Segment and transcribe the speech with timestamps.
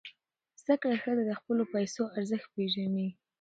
[0.61, 3.07] زده کړه ښځه د خپلو پیسو ارزښت پېژني.